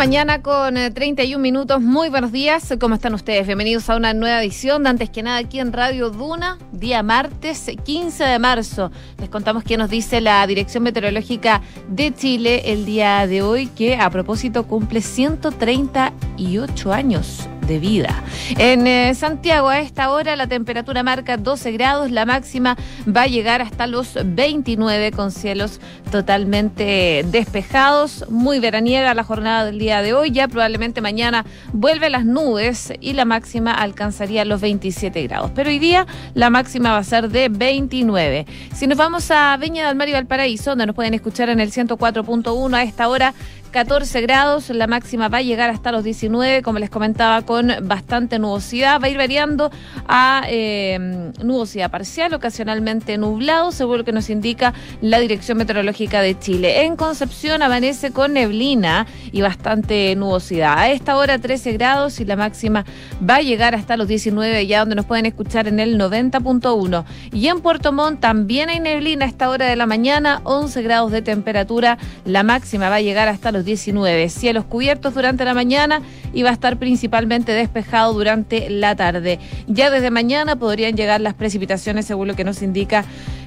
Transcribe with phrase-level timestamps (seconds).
[0.00, 1.82] mañana con 31 eh, minutos.
[1.82, 2.72] Muy buenos días.
[2.80, 3.46] ¿Cómo están ustedes?
[3.46, 7.70] Bienvenidos a una nueva edición de Antes que nada aquí en Radio Duna, día martes
[7.84, 8.90] 15 de marzo.
[9.18, 13.96] Les contamos qué nos dice la Dirección Meteorológica de Chile el día de hoy, que
[13.96, 18.24] a propósito cumple 138 años de vida.
[18.58, 22.76] En eh, Santiago a esta hora la temperatura marca 12 grados, la máxima
[23.06, 25.80] va a llegar hasta los 29 con cielos
[26.10, 32.24] totalmente despejados, muy veraniega la jornada del día de hoy, ya probablemente mañana vuelve las
[32.24, 37.04] nubes y la máxima alcanzaría los 27 grados, pero hoy día la máxima va a
[37.04, 38.46] ser de 29.
[38.74, 41.70] Si nos vamos a Viña del Mar y Valparaíso, donde nos pueden escuchar en el
[41.70, 43.32] 104.1 a esta hora,
[43.70, 48.38] 14 grados, la máxima va a llegar hasta los 19, como les comentaba, con bastante
[48.38, 49.00] nubosidad.
[49.00, 49.70] Va a ir variando
[50.06, 56.38] a eh, nubosidad parcial, ocasionalmente nublado, según lo que nos indica la Dirección Meteorológica de
[56.38, 56.84] Chile.
[56.84, 60.78] En Concepción amanece con neblina y bastante nubosidad.
[60.78, 62.84] A esta hora 13 grados y la máxima
[63.28, 67.04] va a llegar hasta los 19, ya donde nos pueden escuchar en el 90.1.
[67.32, 71.12] Y en Puerto Montt también hay neblina a esta hora de la mañana, 11 grados
[71.12, 74.28] de temperatura, la máxima va a llegar hasta los 19.
[74.28, 76.02] Cielos cubiertos durante la mañana
[76.32, 79.38] y va a estar principalmente despejado durante la tarde.
[79.66, 83.04] Ya desde mañana podrían llegar las precipitaciones según lo que nos indica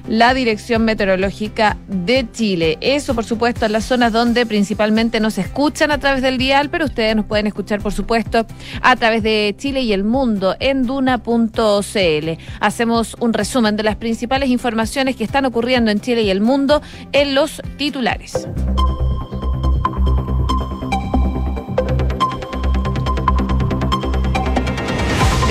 [0.08, 2.76] la Dirección Meteorológica de Chile.
[2.80, 6.84] Eso, por supuesto, en las zonas donde principalmente nos escuchan a través del dial, pero
[6.84, 8.46] ustedes nos pueden escuchar, por supuesto,
[8.82, 12.30] a través de Chile y el mundo en duna.cl.
[12.60, 16.82] Hacemos un resumen de las principales informaciones que están ocurriendo en Chile y el mundo
[17.12, 18.46] en los titulares.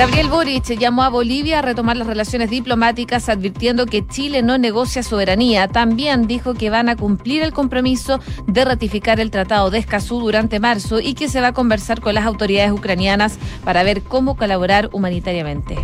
[0.04, 5.02] Gabriel Boric llamó a Bolivia a retomar las relaciones diplomáticas advirtiendo que Chile no negocia
[5.02, 5.70] soberanía.
[5.70, 10.60] También dijo que van a cumplir el compromiso de ratificar el Tratado de Escazú durante
[10.60, 14.90] marzo y que se va a conversar con las autoridades ucranianas para ver cómo colaborar
[14.92, 15.78] humanitariamente.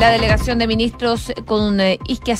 [0.00, 2.36] La delegación de ministros con eh, Isque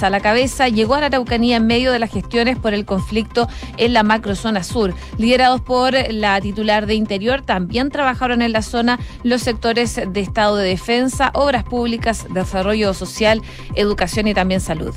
[0.00, 3.48] a la cabeza llegó a la Araucanía en medio de las gestiones por el conflicto
[3.78, 4.94] en la macrozona sur.
[5.18, 10.54] Liderados por la titular de Interior, también trabajaron en la zona los sectores de Estado
[10.54, 13.42] de Defensa, Obras Públicas, Desarrollo Social,
[13.74, 14.94] Educación y también Salud.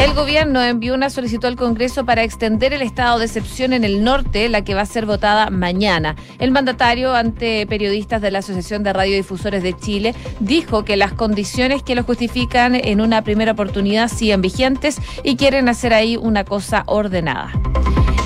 [0.00, 4.02] El gobierno envió una solicitud al Congreso para extender el estado de excepción en el
[4.02, 6.16] norte, la que va a ser votada mañana.
[6.38, 11.82] El mandatario, ante periodistas de la Asociación de Radiodifusores de Chile, dijo que las condiciones
[11.82, 16.82] que lo justifican en una primera oportunidad siguen vigentes y quieren hacer ahí una cosa
[16.86, 17.52] ordenada.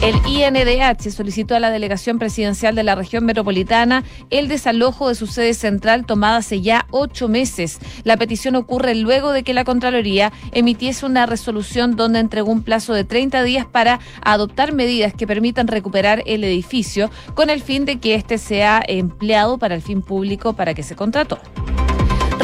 [0.05, 5.27] El INDH solicitó a la delegación presidencial de la región metropolitana el desalojo de su
[5.27, 7.79] sede central tomada hace ya ocho meses.
[8.03, 12.93] La petición ocurre luego de que la Contraloría emitiese una resolución donde entregó un plazo
[12.93, 17.99] de 30 días para adoptar medidas que permitan recuperar el edificio con el fin de
[17.99, 21.39] que éste sea empleado para el fin público para que se contrató.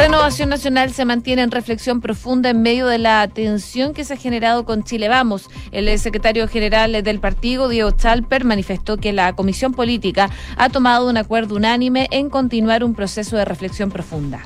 [0.00, 4.16] Renovación Nacional se mantiene en reflexión profunda en medio de la tensión que se ha
[4.16, 5.50] generado con Chile Vamos.
[5.72, 11.18] El secretario general del partido, Diego Chalper, manifestó que la comisión política ha tomado un
[11.18, 14.40] acuerdo unánime en continuar un proceso de reflexión profunda.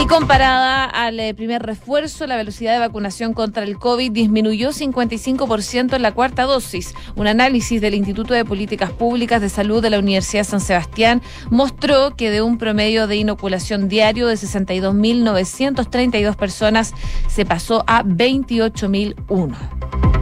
[0.00, 5.96] Y comparada al eh, primer refuerzo, la velocidad de vacunación contra el COVID disminuyó 55%
[5.96, 6.94] en la cuarta dosis.
[7.16, 11.20] Un análisis del Instituto de Políticas Públicas de Salud de la Universidad San Sebastián
[11.50, 16.94] mostró que de un promedio de inoculación diario de 62.932 personas
[17.26, 20.17] se pasó a 28.001.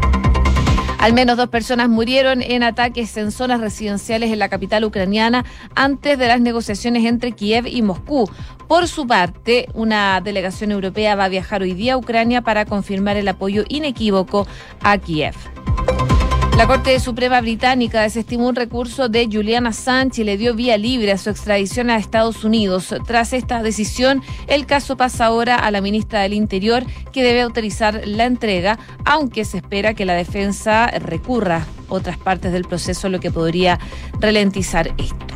[0.98, 6.18] Al menos dos personas murieron en ataques en zonas residenciales en la capital ucraniana antes
[6.18, 8.28] de las negociaciones entre Kiev y Moscú.
[8.66, 13.16] Por su parte, una delegación europea va a viajar hoy día a Ucrania para confirmar
[13.16, 14.46] el apoyo inequívoco
[14.82, 15.34] a Kiev.
[16.56, 21.12] La Corte Suprema Británica desestimó un recurso de Juliana Sánchez y le dio vía libre
[21.12, 22.94] a su extradición a Estados Unidos.
[23.06, 28.00] Tras esta decisión, el caso pasa ahora a la ministra del Interior, que debe autorizar
[28.06, 33.30] la entrega, aunque se espera que la defensa recurra otras partes del proceso, lo que
[33.30, 33.78] podría
[34.18, 35.26] ralentizar esto.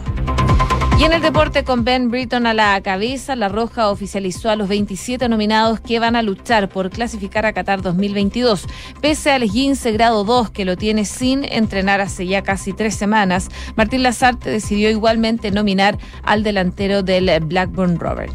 [1.01, 4.69] Y en el deporte con Ben Britton a la cabeza, La Roja oficializó a los
[4.69, 8.67] 27 nominados que van a luchar por clasificar a Qatar 2022.
[9.01, 13.49] Pese al 15 grado 2 que lo tiene sin entrenar hace ya casi tres semanas,
[13.77, 18.35] Martín Lazarte decidió igualmente nominar al delantero del Blackburn Rovers.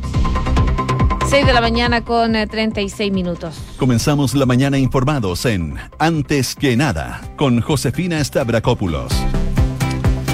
[1.29, 3.59] 6 de la mañana con 36 eh, minutos.
[3.77, 9.13] Comenzamos la mañana informados en Antes que nada con Josefina Stavrakopoulos.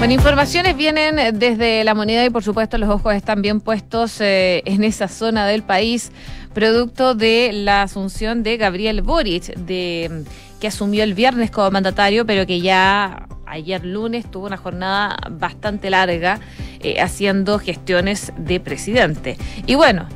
[0.02, 4.60] Bueno, informaciones vienen desde la moneda y por supuesto los ojos están bien puestos eh,
[4.66, 6.10] en esa zona del país,
[6.52, 10.24] producto de la asunción de Gabriel Boric, de,
[10.60, 15.88] que asumió el viernes como mandatario, pero que ya ayer lunes tuvo una jornada bastante
[15.88, 16.40] larga
[16.80, 19.36] eh, haciendo gestiones de presidente.
[19.66, 20.08] Y bueno,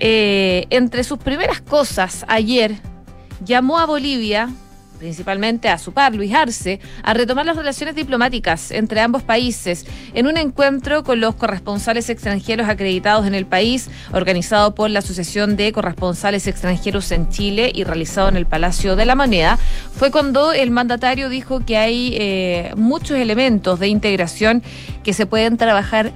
[0.00, 2.74] eh, entre sus primeras cosas ayer
[3.42, 4.50] llamó a Bolivia
[5.04, 9.84] principalmente a su par, Luis Arce, a retomar las relaciones diplomáticas entre ambos países
[10.14, 15.56] en un encuentro con los corresponsales extranjeros acreditados en el país, organizado por la Asociación
[15.56, 19.58] de Corresponsales Extranjeros en Chile y realizado en el Palacio de la Moneda,
[19.94, 24.62] fue cuando el mandatario dijo que hay eh, muchos elementos de integración
[25.02, 26.12] que se pueden trabajar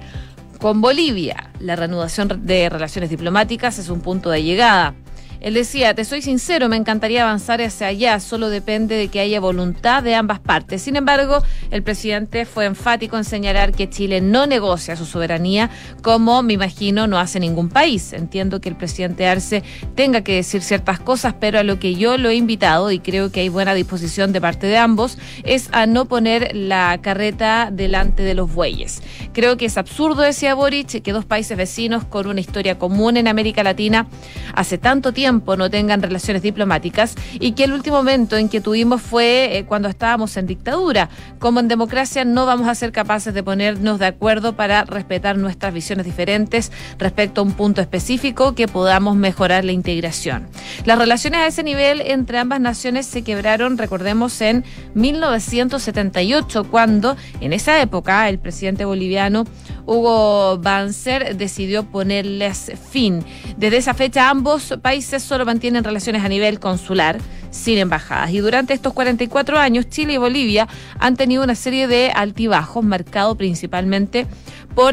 [0.59, 1.51] con Bolivia.
[1.59, 4.95] La reanudación de relaciones diplomáticas es un punto de llegada.
[5.41, 9.39] Él decía, te soy sincero, me encantaría avanzar hacia allá, solo depende de que haya
[9.39, 10.81] voluntad de ambas partes.
[10.81, 11.41] Sin embargo,
[11.71, 15.69] el presidente fue enfático en señalar que Chile no negocia su soberanía,
[16.01, 18.11] como me imagino no hace ningún país.
[18.11, 19.63] Entiendo que el presidente Arce
[19.95, 23.31] tenga que decir ciertas cosas, pero a lo que yo lo he invitado, y creo
[23.31, 28.23] que hay buena disposición de parte de ambos, es a no poner la carreta delante
[28.23, 29.01] de los bueyes.
[29.31, 33.29] Creo que es absurdo, decía Boric, que dos países vecinos con una historia común en
[33.29, 34.07] América Latina
[34.53, 39.01] hace tanto tiempo no tengan relaciones diplomáticas y que el último momento en que tuvimos
[39.01, 41.09] fue eh, cuando estábamos en dictadura.
[41.39, 45.73] Como en democracia no vamos a ser capaces de ponernos de acuerdo para respetar nuestras
[45.73, 50.47] visiones diferentes respecto a un punto específico que podamos mejorar la integración.
[50.85, 54.63] Las relaciones a ese nivel entre ambas naciones se quebraron, recordemos, en
[54.95, 59.45] 1978, cuando en esa época el presidente boliviano
[59.85, 63.23] Hugo Banzer decidió ponerles fin.
[63.57, 67.19] Desde esa fecha ambos países solo mantienen relaciones a nivel consular,
[67.51, 68.31] sin embajadas.
[68.31, 70.67] Y durante estos 44 años, Chile y Bolivia
[70.99, 74.27] han tenido una serie de altibajos, marcado principalmente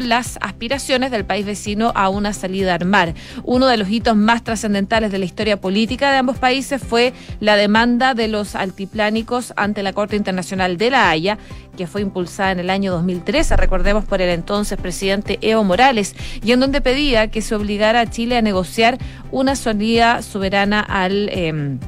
[0.03, 3.13] las aspiraciones del país vecino a una salida al mar.
[3.43, 7.55] Uno de los hitos más trascendentales de la historia política de ambos países fue la
[7.55, 11.37] demanda de los altiplánicos ante la Corte Internacional de La Haya,
[11.77, 16.51] que fue impulsada en el año 2013, recordemos por el entonces presidente Evo Morales, y
[16.51, 18.97] en donde pedía que se obligara a Chile a negociar
[19.31, 21.29] una salida soberana al...
[21.29, 21.79] Em,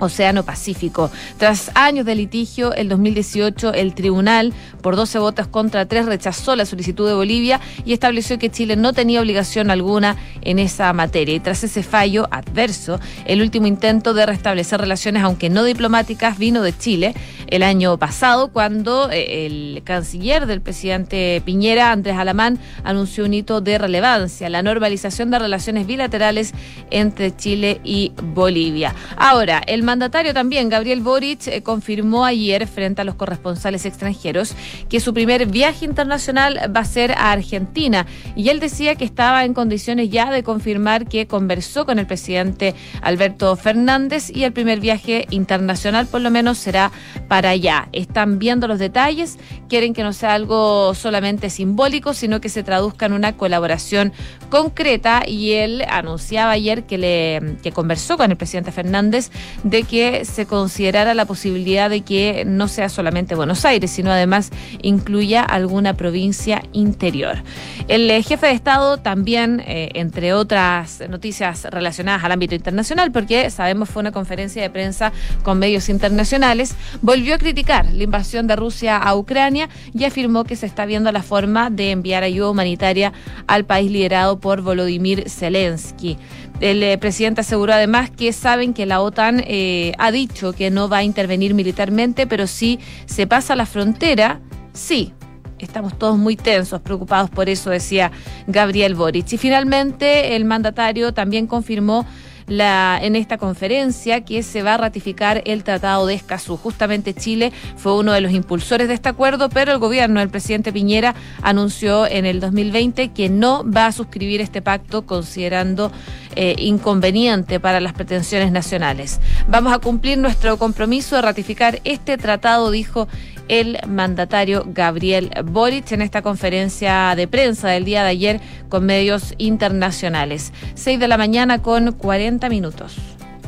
[0.00, 1.10] Océano Pacífico.
[1.38, 4.52] Tras años de litigio, el 2018 el tribunal,
[4.82, 8.92] por 12 votos contra 3, rechazó la solicitud de Bolivia y estableció que Chile no
[8.92, 11.34] tenía obligación alguna en esa materia.
[11.34, 16.62] Y tras ese fallo adverso, el último intento de restablecer relaciones, aunque no diplomáticas, vino
[16.62, 17.14] de Chile
[17.46, 23.60] el año pasado, cuando eh, el canciller del presidente Piñera, Andrés Alamán, anunció un hito
[23.60, 26.52] de relevancia, la normalización de relaciones bilaterales
[26.90, 28.94] entre Chile y Bolivia.
[29.16, 34.54] Ahora, el mandatario también, Gabriel Boric, eh, confirmó ayer frente a los corresponsales extranjeros
[34.88, 38.06] que su primer viaje internacional va a ser a Argentina.
[38.36, 42.76] Y él decía que estaba en condiciones ya de confirmar que conversó con el presidente
[43.02, 46.92] Alberto Fernández y el primer viaje internacional por lo menos será
[47.26, 47.88] para allá.
[47.90, 53.06] Están viendo los detalles, quieren que no sea algo solamente simbólico, sino que se traduzca
[53.06, 54.12] en una colaboración
[54.50, 59.32] concreta y él anunciaba ayer que le que conversó con el presidente Fernández
[59.64, 64.50] de que se considerara la posibilidad de que no sea solamente Buenos Aires, sino además
[64.82, 67.42] incluya alguna provincia interior.
[67.88, 73.50] El eh, jefe de Estado también, eh, entre otras noticias relacionadas al ámbito internacional, porque
[73.50, 75.12] sabemos fue una conferencia de prensa
[75.42, 80.56] con medios internacionales, volvió a criticar la invasión de Rusia a Ucrania y afirmó que
[80.56, 83.12] se está viendo la forma de enviar ayuda humanitaria
[83.46, 86.18] al país liderado por Volodymyr Zelensky.
[86.60, 90.90] El eh, presidente aseguró además que saben que la OTAN eh, ha dicho que no
[90.90, 94.40] va a intervenir militarmente, pero si se pasa la frontera,
[94.72, 95.14] sí.
[95.58, 98.10] Estamos todos muy tensos, preocupados por eso, decía
[98.46, 99.30] Gabriel Boric.
[99.32, 102.06] Y finalmente el mandatario también confirmó
[102.50, 106.56] la, en esta conferencia que se va a ratificar el Tratado de Escazú.
[106.56, 110.72] Justamente Chile fue uno de los impulsores de este acuerdo, pero el gobierno, el presidente
[110.72, 115.92] Piñera, anunció en el 2020 que no va a suscribir este pacto considerando
[116.34, 119.20] eh, inconveniente para las pretensiones nacionales.
[119.48, 123.06] Vamos a cumplir nuestro compromiso de ratificar este tratado, dijo
[123.50, 129.34] el mandatario Gabriel Boric en esta conferencia de prensa del día de ayer con medios
[129.38, 130.52] internacionales.
[130.74, 132.96] Seis de la mañana con 40 minutos.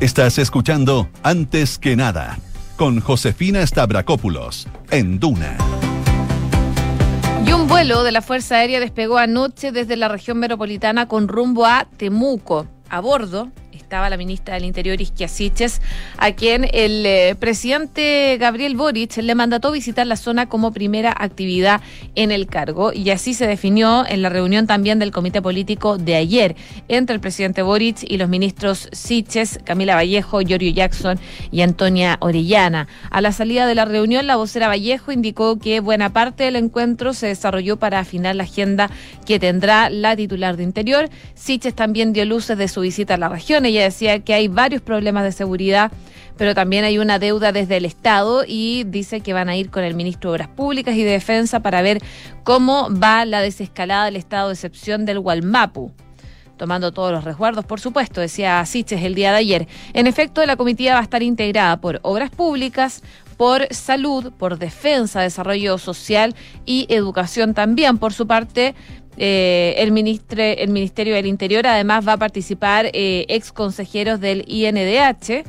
[0.01, 2.37] Estás escuchando Antes que nada
[2.75, 5.55] con Josefina Stavrakopoulos en Duna.
[7.45, 11.65] Y un vuelo de la Fuerza Aérea despegó anoche desde la región metropolitana con rumbo
[11.65, 12.67] a Temuco.
[12.89, 13.49] A bordo
[13.93, 15.79] estaba la ministra del Interior, Isquia Siches,
[16.17, 21.79] a quien el eh, presidente Gabriel Boric le mandató visitar la zona como primera actividad
[22.15, 22.91] en el cargo.
[22.91, 26.55] Y así se definió en la reunión también del comité político de ayer
[26.87, 31.19] entre el presidente Boric y los ministros Siches, Camila Vallejo, Giorgio Jackson
[31.51, 32.87] y Antonia Orellana.
[33.11, 37.13] A la salida de la reunión, la vocera Vallejo indicó que buena parte del encuentro
[37.13, 38.89] se desarrolló para afinar la agenda
[39.27, 41.09] que tendrá la titular de Interior.
[41.35, 43.67] Siches también dio luces de su visita a la región.
[43.67, 45.91] Ella decía que hay varios problemas de seguridad
[46.37, 49.83] pero también hay una deuda desde el Estado y dice que van a ir con
[49.83, 51.99] el ministro de Obras Públicas y de Defensa para ver
[52.43, 55.91] cómo va la desescalada del estado de excepción del Gualmapu
[56.57, 59.67] tomando todos los resguardos, por supuesto, decía Siches el día de ayer.
[59.93, 63.03] En efecto, la comitiva va a estar integrada por obras públicas,
[63.37, 66.35] por salud, por defensa, desarrollo social
[66.65, 67.97] y educación también.
[67.97, 68.75] Por su parte,
[69.17, 69.89] eh, el,
[70.37, 75.43] el Ministerio del Interior además va a participar eh, ex consejeros del INDH.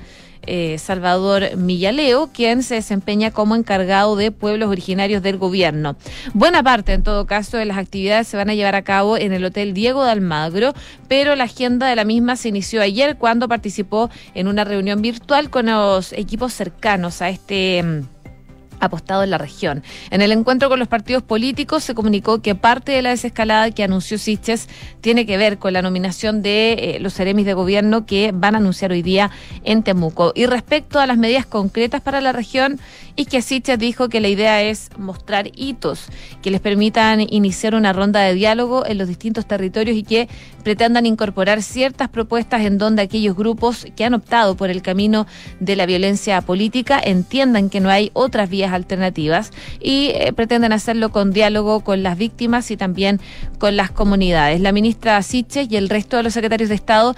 [0.47, 5.97] Eh, Salvador Millaleo, quien se desempeña como encargado de pueblos originarios del gobierno.
[6.35, 9.33] Buena parte, en todo caso, de las actividades se van a llevar a cabo en
[9.33, 10.75] el Hotel Diego de Almagro,
[11.09, 15.49] pero la agenda de la misma se inició ayer cuando participó en una reunión virtual
[15.49, 18.13] con los equipos cercanos a este mm,
[18.80, 19.82] apostado en la región.
[20.10, 23.84] En el encuentro con los partidos políticos se comunicó que parte de la desescalada que
[23.84, 24.68] anunció Siches
[25.00, 28.58] tiene que ver con la nominación de eh, los seremis de gobierno que van a
[28.58, 29.30] anunciar hoy día
[29.64, 30.32] en Temuco.
[30.34, 32.78] Y respecto a las medidas concretas para la región,
[33.16, 36.06] y que Siches dijo que la idea es mostrar hitos
[36.42, 40.28] que les permitan iniciar una ronda de diálogo en los distintos territorios y que
[40.64, 45.26] pretendan incorporar ciertas propuestas en donde aquellos grupos que han optado por el camino
[45.61, 51.11] de la violencia política entiendan que no hay otras vías alternativas y eh, pretenden hacerlo
[51.11, 53.21] con diálogo con las víctimas y también
[53.59, 54.61] con las comunidades.
[54.61, 57.14] La ministra Siches y el resto de los secretarios de Estado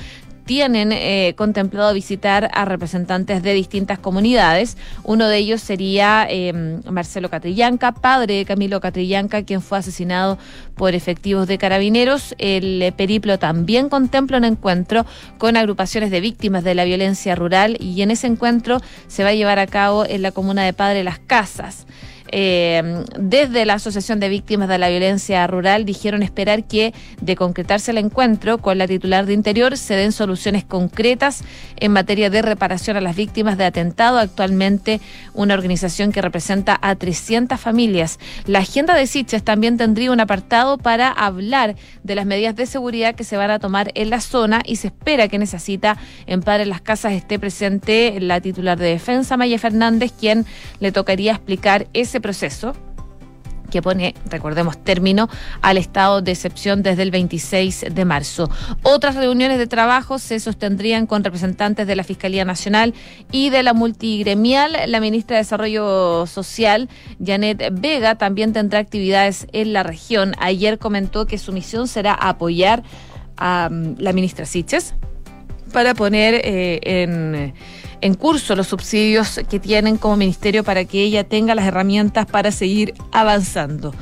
[0.47, 4.77] tienen eh, contemplado visitar a representantes de distintas comunidades.
[5.03, 10.39] Uno de ellos sería em, Marcelo Catrillanca, padre de Camilo Catrillanca, quien fue asesinado
[10.77, 12.35] por efectivos de carabineros.
[12.39, 15.05] El eh, periplo también contempla un encuentro
[15.37, 19.35] con agrupaciones de víctimas de la violencia rural y en ese encuentro se va a
[19.35, 21.87] llevar a cabo en la comuna de Padre Las Casas.
[22.29, 27.91] Eh, desde la Asociación de Víctimas de la Violencia Rural dijeron esperar que, de concretarse
[27.91, 31.43] el encuentro con la titular de Interior, se den soluciones concretas
[31.77, 34.19] en materia de reparación a las víctimas de atentado.
[34.19, 35.01] Actualmente,
[35.35, 38.19] una organización que representa a 300 familias.
[38.47, 43.15] La agenda de Siches también tendría un apartado para hablar de las medidas de seguridad
[43.15, 45.97] que se van a tomar en la zona y se espera que en esa cita
[46.27, 50.47] en Padre Las Casas esté presente la titular de Defensa, Maya Fernández, quien
[50.81, 52.75] le tocaría explicar ese proceso
[53.71, 55.29] que pone, recordemos, término
[55.61, 58.49] al estado de excepción desde el 26 de marzo.
[58.83, 62.95] Otras reuniones de trabajo se sostendrían con representantes de la Fiscalía Nacional
[63.33, 64.77] y de la multigremial.
[64.87, 66.89] La ministra de Desarrollo Social,
[67.25, 70.33] Janet Vega, también tendrá actividades en la región.
[70.39, 72.83] Ayer comentó que su misión será apoyar
[73.37, 74.95] a mm, la ministra Siches
[75.77, 77.53] para poner eh, en
[78.01, 82.51] en curso los subsidios que tienen como ministerio para que ella tenga las herramientas para
[82.51, 83.95] seguir avanzando.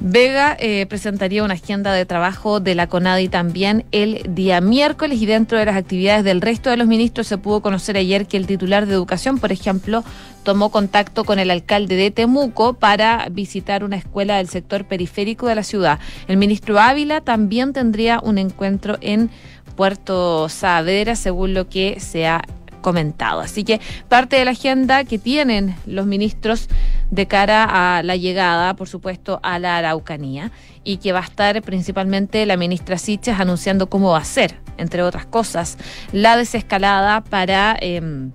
[0.00, 5.26] Vega eh, presentaría una agenda de trabajo de la CONADI también el día miércoles y
[5.26, 8.46] dentro de las actividades del resto de los ministros se pudo conocer ayer que el
[8.46, 10.04] titular de educación, por ejemplo,
[10.44, 15.56] tomó contacto con el alcalde de Temuco para visitar una escuela del sector periférico de
[15.56, 15.98] la ciudad.
[16.28, 19.30] El ministro Ávila también tendría un encuentro en
[19.78, 22.42] Puerto Saavedra, según lo que se ha
[22.80, 23.40] comentado.
[23.40, 26.68] Así que parte de la agenda que tienen los ministros
[27.12, 27.62] de cara
[27.96, 30.50] a la llegada, por supuesto, a la Araucanía
[30.82, 35.04] y que va a estar principalmente la ministra Siches anunciando cómo va a ser, entre
[35.04, 35.78] otras cosas,
[36.12, 37.76] la desescalada para...
[37.80, 38.32] Em,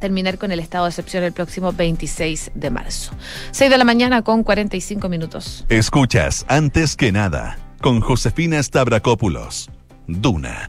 [0.00, 3.12] terminar con el estado de excepción el próximo 26 de marzo.
[3.52, 5.64] 6 de la mañana con 45 minutos.
[5.68, 9.70] Escuchas antes que nada con Josefina Stavrakopoulos.
[10.20, 10.68] Duna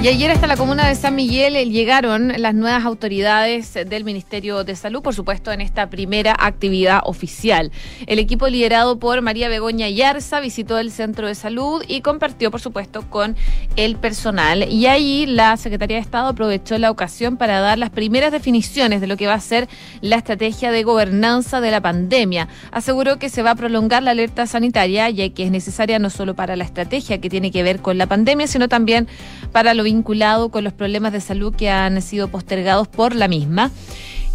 [0.00, 4.62] y ayer hasta la comuna de San Miguel eh, llegaron las nuevas autoridades del Ministerio
[4.62, 7.72] de Salud, por supuesto, en esta primera actividad oficial.
[8.06, 12.60] El equipo liderado por María Begoña Yarza visitó el centro de salud y compartió, por
[12.60, 13.34] supuesto, con
[13.74, 14.70] el personal.
[14.70, 19.08] Y ahí la Secretaría de Estado aprovechó la ocasión para dar las primeras definiciones de
[19.08, 19.68] lo que va a ser
[20.00, 22.46] la estrategia de gobernanza de la pandemia.
[22.70, 26.36] Aseguró que se va a prolongar la alerta sanitaria, ya que es necesaria no solo
[26.36, 29.08] para la estrategia que tiene que ver con la pandemia, sino también
[29.50, 33.70] para lo vinculado con los problemas de salud que han sido postergados por la misma.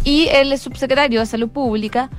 [0.02, 2.10] Y el subsecretario de Salud Pública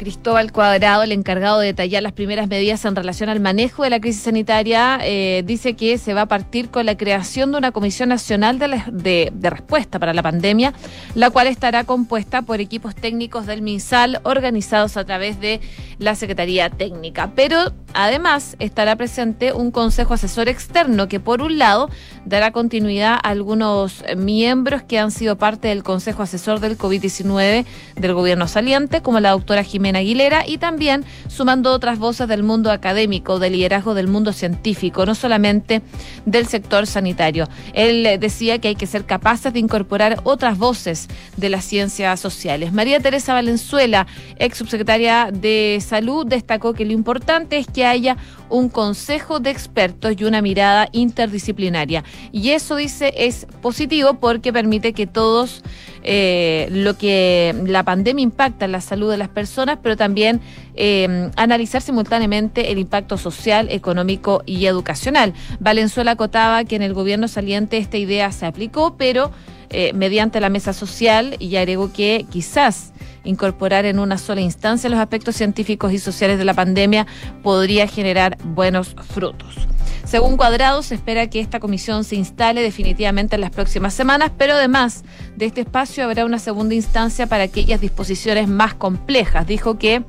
[0.00, 4.00] Cristóbal Cuadrado, el encargado de detallar las primeras medidas en relación al manejo de la
[4.00, 8.08] crisis sanitaria, eh, dice que se va a partir con la creación de una Comisión
[8.08, 10.72] Nacional de, Respuesta para la Pandemia,
[11.14, 15.60] la cual estará compuesta por equipos técnicos del MinSal organizados a través de
[15.98, 17.32] la Secretaría Técnica.
[17.34, 17.58] Pero
[17.92, 21.90] además estará presente un Consejo Asesor Externo que, por un lado,
[22.24, 27.66] dará continuidad a algunos miembros que han sido parte del Consejo Asesor del COVID-19
[27.96, 32.70] del gobierno saliente, como la doctora Jiménez Aguilera y también sumando otras voces del mundo
[32.70, 35.82] académico, del liderazgo del mundo científico, no solamente
[36.26, 37.48] del sector sanitario.
[37.74, 42.72] Él decía que hay que ser capaces de incorporar otras voces de las ciencias sociales.
[42.72, 44.06] María Teresa Valenzuela,
[44.38, 48.16] ex subsecretaria de Salud, destacó que lo importante es que haya
[48.48, 52.04] un consejo de expertos y una mirada interdisciplinaria.
[52.32, 55.62] Y eso, dice, es positivo porque permite que todos
[56.02, 60.40] eh, lo que la pandemia impacta en la salud de las personas, pero también
[60.74, 65.34] eh, analizar simultáneamente el impacto social, económico y educacional.
[65.58, 69.30] Valenzuela acotaba que en el gobierno saliente esta idea se aplicó, pero
[69.70, 72.92] eh, mediante la mesa social y agregó que quizás
[73.24, 77.06] incorporar en una sola instancia los aspectos científicos y sociales de la pandemia
[77.42, 79.56] podría generar buenos frutos.
[80.04, 84.54] Según Cuadrado, se espera que esta comisión se instale definitivamente en las próximas semanas, pero
[84.54, 85.04] además
[85.36, 89.46] de este espacio habrá una segunda instancia para aquellas disposiciones más complejas.
[89.46, 90.02] Dijo que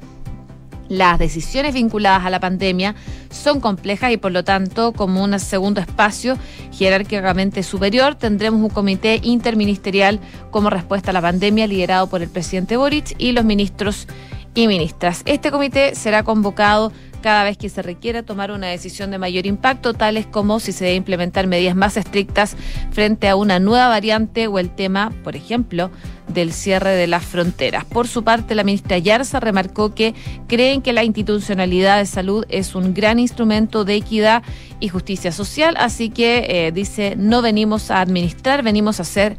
[0.92, 2.96] las decisiones vinculadas a la pandemia
[3.30, 6.38] son complejas y por lo tanto, como un segundo espacio
[6.74, 10.20] jerárquicamente superior, tendremos un comité interministerial
[10.50, 14.06] como respuesta a la pandemia liderado por el presidente Boric y los ministros
[14.54, 15.22] y ministras.
[15.26, 16.92] Este comité será convocado
[17.22, 20.86] cada vez que se requiera tomar una decisión de mayor impacto, tales como si se
[20.86, 22.56] debe implementar medidas más estrictas
[22.92, 25.92] frente a una nueva variante o el tema, por ejemplo,
[26.28, 27.86] del cierre de las fronteras.
[27.86, 30.14] Por su parte, la ministra Yarza remarcó que
[30.48, 34.44] creen que la institucionalidad de salud es un gran instrumento de equidad
[34.80, 39.38] y justicia social, así que eh, dice, no venimos a administrar, venimos a hacer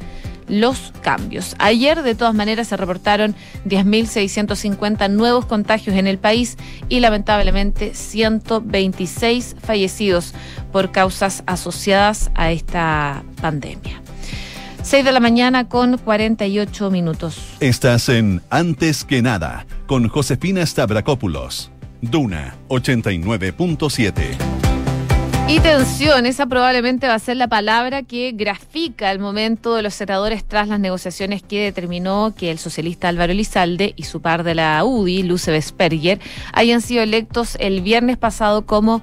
[0.49, 1.55] los cambios.
[1.59, 3.35] Ayer, de todas maneras, se reportaron
[3.67, 6.57] 10.650 nuevos contagios en el país
[6.89, 10.35] y lamentablemente 126 fallecidos
[10.73, 14.01] por causas asociadas a esta pandemia.
[14.83, 17.37] 6 de la mañana con 48 minutos.
[17.61, 21.71] Estás en Antes que nada con Josefina Stavrakopoulos.
[22.01, 24.52] Duna 89.7.
[25.49, 29.93] Y tensión, esa probablemente va a ser la palabra que grafica el momento de los
[29.93, 34.55] senadores tras las negociaciones que determinó que el socialista Álvaro Elizalde y su par de
[34.55, 36.21] la UDI, Luce Vesperger,
[36.53, 39.03] hayan sido electos el viernes pasado como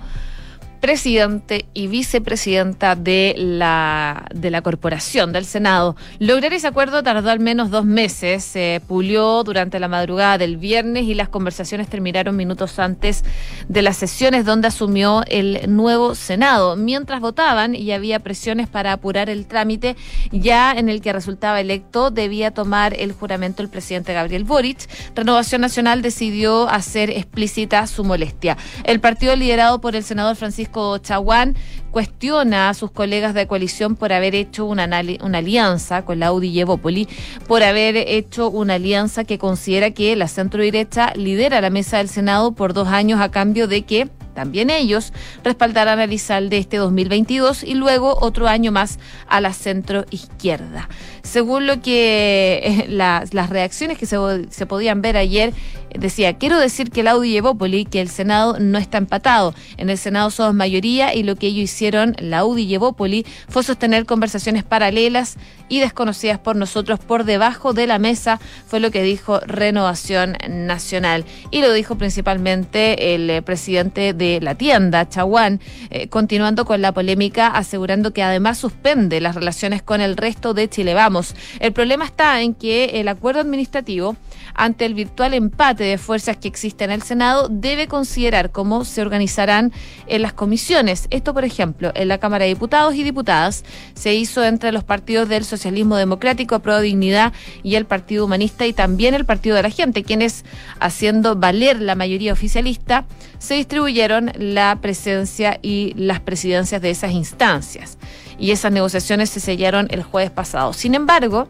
[0.79, 5.95] presidente y vicepresidenta de la, de la corporación, del Senado.
[6.19, 8.43] Lograr ese acuerdo tardó al menos dos meses.
[8.43, 13.23] Se pulió durante la madrugada del viernes y las conversaciones terminaron minutos antes
[13.67, 16.75] de las sesiones donde asumió el nuevo Senado.
[16.75, 19.95] Mientras votaban y había presiones para apurar el trámite,
[20.31, 24.87] ya en el que resultaba electo debía tomar el juramento el presidente Gabriel Boric.
[25.15, 28.57] Renovación Nacional decidió hacer explícita su molestia.
[28.85, 30.68] El partido liderado por el senador Francisco
[31.01, 31.55] Chaguán
[31.91, 37.07] cuestiona a sus colegas de coalición por haber hecho una, alianza con la Audi y
[37.47, 42.09] por haber hecho una alianza que considera que la centro derecha lidera la mesa del
[42.09, 45.11] Senado por dos años a cambio de que también ellos
[45.43, 48.97] respaldarán a Lizalde este 2022 y luego otro año más
[49.27, 50.87] a la centro izquierda.
[51.23, 55.53] Según lo que eh, las, reacciones que se, podían ver ayer,
[55.93, 57.39] decía, quiero decir que el Audi
[57.85, 59.53] que el Senado no está empatado.
[59.75, 61.78] En el Senado somos mayoría y lo que ellos hicieron,
[62.17, 65.37] la Audi y Evópoli, fue sostener conversaciones paralelas
[65.69, 71.25] y desconocidas por nosotros por debajo de la mesa, fue lo que dijo Renovación Nacional.
[71.51, 76.91] Y lo dijo principalmente el eh, presidente de la tienda, Chaguán, eh, continuando con la
[76.91, 81.35] polémica, asegurando que además suspende las relaciones con el resto de Chile Vamos.
[81.59, 84.17] El problema está en que el acuerdo administrativo
[84.53, 89.01] ante el virtual empate de fuerzas que existe en el Senado, debe considerar cómo se
[89.01, 89.71] organizarán
[90.07, 91.07] en las comisiones.
[91.09, 95.29] Esto, por ejemplo, en la Cámara de Diputados y Diputadas se hizo entre los partidos
[95.29, 97.33] del Socialismo Democrático, Pro Dignidad
[97.63, 100.45] y el Partido Humanista y también el Partido de la Gente, quienes,
[100.79, 103.05] haciendo valer la mayoría oficialista,
[103.37, 107.97] se distribuyeron la presencia y las presidencias de esas instancias.
[108.37, 110.73] Y esas negociaciones se sellaron el jueves pasado.
[110.73, 111.49] Sin embargo,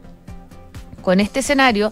[1.02, 1.92] con este escenario,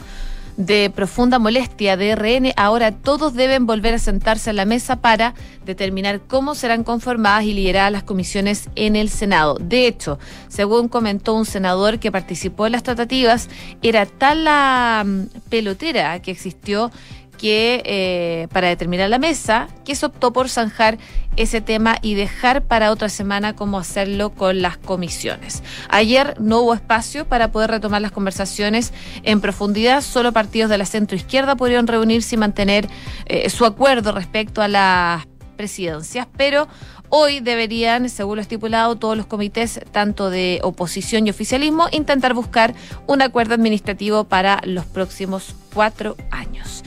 [0.57, 5.35] de profunda molestia de RN, ahora todos deben volver a sentarse a la mesa para
[5.65, 9.57] determinar cómo serán conformadas y lideradas las comisiones en el Senado.
[9.61, 10.17] De hecho,
[10.47, 13.49] según comentó un senador que participó en las tratativas,
[13.83, 16.91] era tal la mm, pelotera que existió
[17.37, 20.97] que eh, para determinar la mesa, que se optó por zanjar
[21.35, 25.63] ese tema y dejar para otra semana cómo hacerlo con las comisiones.
[25.89, 28.91] Ayer no hubo espacio para poder retomar las conversaciones
[29.23, 32.89] en profundidad, solo partidos de la centro izquierda pudieron reunirse y mantener
[33.27, 36.67] eh, su acuerdo respecto a las presidencias, pero
[37.09, 42.75] Hoy deberían, según lo estipulado, todos los comités, tanto de oposición y oficialismo, intentar buscar
[43.07, 46.83] un acuerdo administrativo para los próximos cuatro años.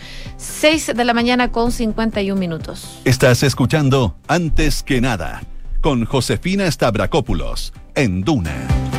[0.60, 3.00] 6 de la mañana con 51 minutos.
[3.06, 5.42] Estás escuchando Antes que nada
[5.80, 8.89] con Josefina Stavrakopoulos en Duna.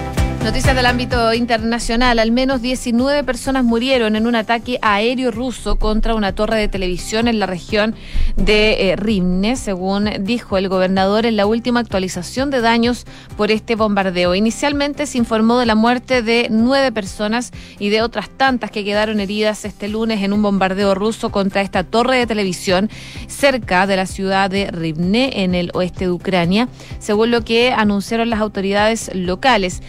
[0.44, 2.18] Noticias del ámbito internacional.
[2.18, 7.28] Al menos 19 personas murieron en un ataque aéreo ruso contra una torre de televisión
[7.28, 7.94] en la región
[8.38, 13.06] de eh, Rimne, según dijo el gobernador en la última actualización de daños
[13.38, 14.34] por este bombardeo.
[14.34, 19.20] Inicialmente se informó de la muerte de nueve personas y de otras tantas que quedaron
[19.20, 22.90] heridas este lunes en un bombardeo ruso contra esta torre de televisión
[23.28, 28.32] cerca de la ciudad de Rivne, en el oeste de Ucrania, según lo que anunciaron
[28.32, 29.84] las autoridades locales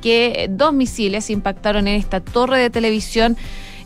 [0.00, 3.36] que dos misiles impactaron en esta torre de televisión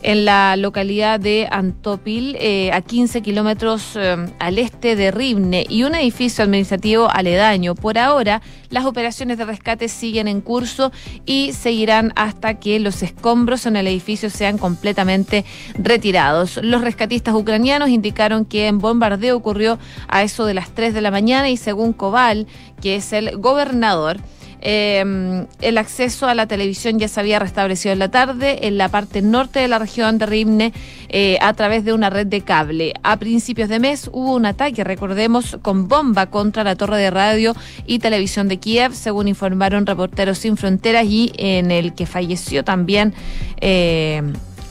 [0.03, 5.85] en la localidad de Antopil, eh, a 15 kilómetros eh, al este de Rivne, y
[5.85, 7.75] un edificio administrativo aledaño.
[7.75, 10.93] Por ahora, las operaciones de rescate siguen en curso
[11.25, 16.59] y seguirán hasta que los escombros en el edificio sean completamente retirados.
[16.63, 21.11] Los rescatistas ucranianos indicaron que en bombardeo ocurrió a eso de las 3 de la
[21.11, 22.47] mañana y según Koval,
[22.81, 24.19] que es el gobernador,
[24.63, 28.89] eh, el acceso a la televisión ya se había restablecido en la tarde en la
[28.89, 30.73] parte norte de la región de Rimne
[31.09, 32.95] eh, a través de una red de cable.
[33.03, 37.55] A principios de mes hubo un ataque, recordemos, con bomba contra la torre de radio
[37.87, 43.15] y televisión de Kiev, según informaron Reporteros Sin Fronteras y en el que falleció también.
[43.61, 44.23] Eh,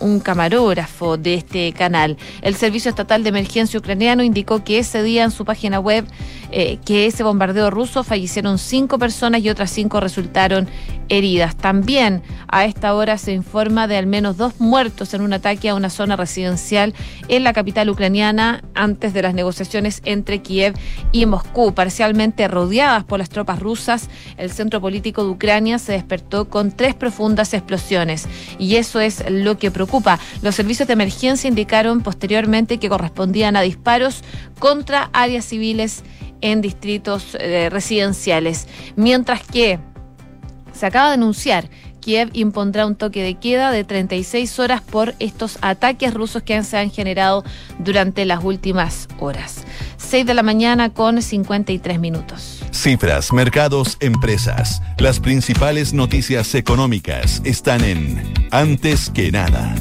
[0.02, 2.18] un camarógrafo de este canal.
[2.42, 6.06] El Servicio Estatal de Emergencia Ucraniano indicó que ese día en su página web
[6.52, 10.68] eh, que ese bombardeo ruso fallecieron cinco personas y otras cinco resultaron
[11.08, 11.56] heridas.
[11.56, 15.76] También a esta hora se informa de al menos dos muertos en un ataque a
[15.76, 16.94] una zona residencial
[17.28, 20.74] en la capital ucraniana antes de las negociaciones entre Kiev
[21.12, 24.10] y Moscú, parcialmente rodeadas por las tropas rusas.
[24.38, 29.58] El centro político de Ucrania se despertó con tres profundas explosiones y eso es lo
[29.58, 29.91] que preocupa.
[30.42, 34.24] Los servicios de emergencia indicaron posteriormente que correspondían a disparos
[34.60, 36.04] contra áreas civiles
[36.42, 38.68] en distritos eh, residenciales.
[38.96, 39.80] Mientras que
[40.74, 41.70] se acaba de anunciar
[42.02, 46.78] Kiev impondrá un toque de queda de 36 horas por estos ataques rusos que se
[46.78, 47.44] han generado
[47.80, 49.64] durante las últimas horas.
[49.98, 52.64] 6 de la mañana con 53 minutos.
[52.82, 54.82] Cifras, mercados, empresas.
[54.98, 59.76] Las principales noticias económicas están en Antes que nada.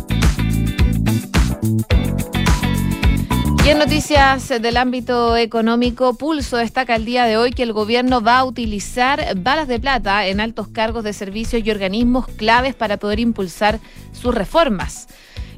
[3.64, 8.20] Y en noticias del ámbito económico, Pulso destaca el día de hoy que el gobierno
[8.20, 12.98] va a utilizar balas de plata en altos cargos de servicios y organismos claves para
[12.98, 13.80] poder impulsar
[14.12, 15.08] sus reformas.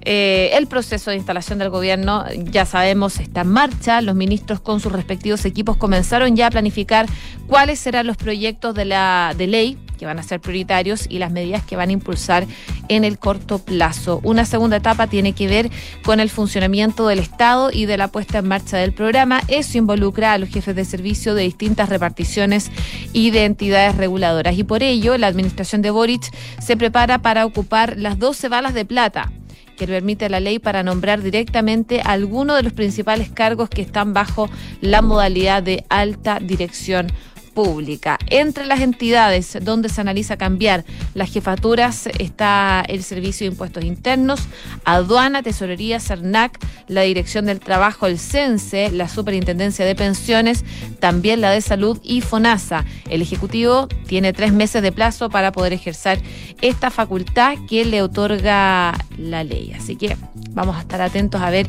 [0.05, 4.01] Eh, el proceso de instalación del gobierno, ya sabemos, está en marcha.
[4.01, 7.07] Los ministros con sus respectivos equipos comenzaron ya a planificar
[7.47, 11.31] cuáles serán los proyectos de la de ley que van a ser prioritarios y las
[11.31, 12.45] medidas que van a impulsar
[12.89, 14.21] en el corto plazo.
[14.25, 15.71] Una segunda etapa tiene que ver
[16.03, 19.43] con el funcionamiento del Estado y de la puesta en marcha del programa.
[19.47, 22.73] Eso involucra a los jefes de servicio de distintas reparticiones
[23.13, 24.59] y de entidades reguladoras.
[24.59, 28.85] Y por ello, la administración de Boric se prepara para ocupar las 12 balas de
[28.85, 29.31] plata
[29.77, 34.49] que permite la ley para nombrar directamente alguno de los principales cargos que están bajo
[34.81, 37.09] la modalidad de alta dirección
[37.55, 38.19] pública.
[38.29, 40.85] Entre las entidades donde se analiza cambiar
[41.15, 44.41] las jefaturas está el Servicio de Impuestos Internos,
[44.85, 50.65] Aduana, Tesorería, CERNAC, la Dirección del Trabajo, el CENSE, la Superintendencia de Pensiones,
[51.01, 52.85] también la de Salud y FONASA.
[53.09, 56.21] El Ejecutivo tiene tres meses de plazo para poder ejercer
[56.61, 59.73] esta facultad que le otorga la ley.
[59.77, 60.17] Así que
[60.51, 61.67] vamos a estar atentos a ver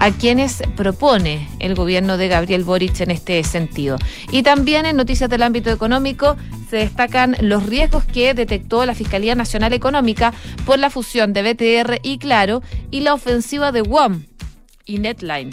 [0.00, 3.98] a quienes propone el gobierno de Gabriel Boric en este sentido.
[4.30, 6.36] Y también en noticias del ámbito económico
[6.70, 10.32] se destacan los riesgos que detectó la Fiscalía Nacional Económica
[10.64, 14.22] por la fusión de BTR y Claro y la ofensiva de WOM
[14.84, 15.50] y Netline.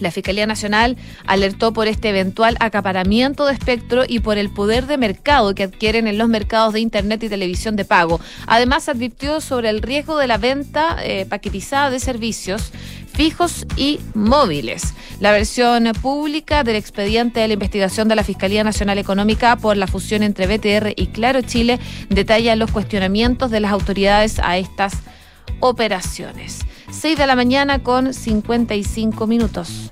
[0.00, 4.96] La Fiscalía Nacional alertó por este eventual acaparamiento de espectro y por el poder de
[4.96, 8.20] mercado que adquieren en los mercados de Internet y televisión de pago.
[8.46, 12.72] Además, advirtió sobre el riesgo de la venta eh, paquetizada de servicios
[13.18, 14.94] fijos y móviles.
[15.18, 19.88] La versión pública del expediente de la investigación de la Fiscalía Nacional Económica por la
[19.88, 24.98] fusión entre BTR y Claro Chile detalla los cuestionamientos de las autoridades a estas
[25.58, 26.60] operaciones.
[26.92, 29.90] 6 de la mañana con 55 minutos.